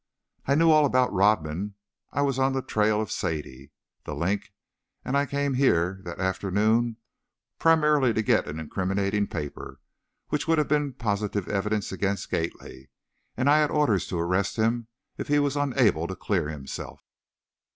[0.47, 1.75] "I knew all about Rodman,
[2.11, 3.69] I was on the trail of Sadie,
[4.03, 4.51] 'The Link,'
[5.05, 6.97] and I came here, that afternoon,
[7.59, 9.79] primarily to get an incriminating paper,
[10.29, 12.89] which would have been positive evidence against Gately,
[13.37, 14.87] and I had orders to arrest him
[15.19, 17.05] if he was unable to clear himself.